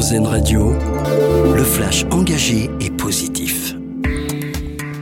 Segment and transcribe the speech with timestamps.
[0.00, 0.72] Radio,
[1.54, 3.74] le flash engagé et positif.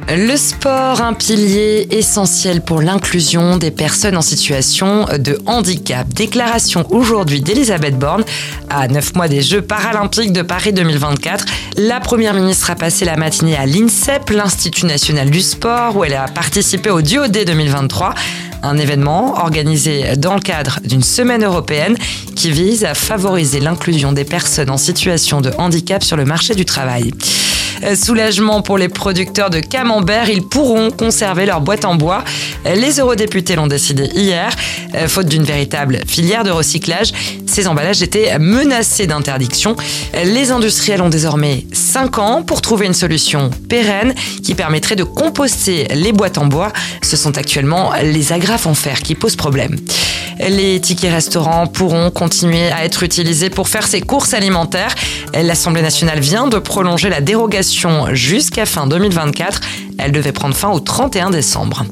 [0.08, 6.08] Le sport, un pilier essentiel pour l'inclusion des personnes en situation de handicap.
[6.08, 8.24] Déclaration aujourd'hui d'Elisabeth Borne
[8.70, 11.44] à 9 mois des Jeux paralympiques de Paris 2024.
[11.76, 16.14] La première ministre a passé la matinée à l'INSEP, l'Institut national du sport, où elle
[16.14, 18.14] a participé au Duo D 2023
[18.62, 21.96] un événement organisé dans le cadre d'une semaine européenne
[22.36, 26.64] qui vise à favoriser l'inclusion des personnes en situation de handicap sur le marché du
[26.64, 27.12] travail.
[27.84, 32.24] Euh, soulagement pour les producteurs de camembert, ils pourront conserver leur boîte en bois.
[32.64, 34.50] Les eurodéputés l'ont décidé hier.
[34.94, 37.12] Euh, faute d'une véritable filière de recyclage,
[37.58, 39.74] ces emballages étaient menacés d'interdiction.
[40.14, 45.88] Les industriels ont désormais 5 ans pour trouver une solution pérenne qui permettrait de composter
[45.92, 46.72] les boîtes en bois.
[47.02, 49.74] Ce sont actuellement les agrafes en fer qui posent problème.
[50.38, 54.94] Les tickets restaurants pourront continuer à être utilisés pour faire ses courses alimentaires.
[55.34, 59.60] L'Assemblée nationale vient de prolonger la dérogation jusqu'à fin 2024.
[59.98, 61.84] Elle devait prendre fin au 31 décembre.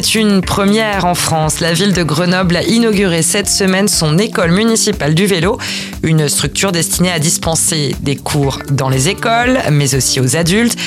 [0.00, 1.58] C'est une première en France.
[1.58, 5.58] La ville de Grenoble a inauguré cette semaine son école municipale du vélo,
[6.04, 10.78] une structure destinée à dispenser des cours dans les écoles, mais aussi aux adultes.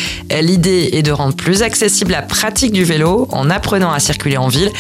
[0.42, 4.48] L'idée est de rendre plus accessible la pratique du vélo en apprenant à circuler en
[4.48, 4.72] ville.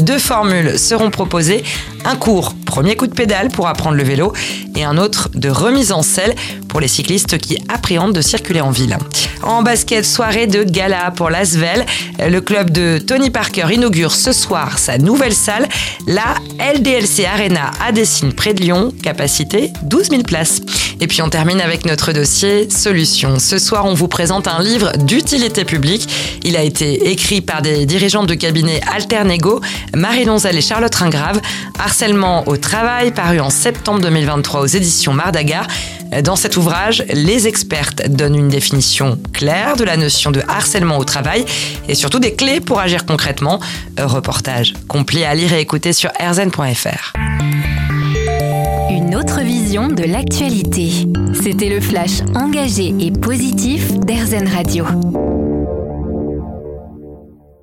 [0.00, 1.64] Deux formules seront proposées.
[2.04, 4.32] Un cours premier coup de pédale pour apprendre le vélo
[4.76, 6.36] et un autre de remise en selle
[6.68, 8.96] pour les cyclistes qui appréhendent de circuler en ville.
[9.42, 11.84] En basket, soirée de gala pour l'Asvel.
[12.20, 15.68] Le club de Tony Parker inaugure ce soir sa nouvelle salle,
[16.06, 16.36] la
[16.74, 20.60] LDLC Arena à Dessine près de Lyon, capacité 12 000 places.
[21.00, 23.38] Et puis on termine avec notre dossier Solutions.
[23.38, 26.08] Ce soir, on vous présente un livre d'utilité publique.
[26.42, 29.60] Il a été écrit par des dirigeantes de cabinet Alternego,
[29.94, 31.40] Marie Lonzel et Charlotte Ringrave.
[31.78, 35.66] Harcèlement au travail, paru en septembre 2023 aux éditions Mardagar.
[36.22, 41.04] Dans cet ouvrage, les expertes donnent une définition claire de la notion de harcèlement au
[41.04, 41.44] travail
[41.88, 43.60] et surtout des clés pour agir concrètement.
[43.98, 47.12] Reportage complet à lire et écouter sur rzn.fr.
[49.10, 50.88] Une autre vision de l'actualité.
[51.42, 54.84] C'était le flash engagé et positif d'Airzen Radio.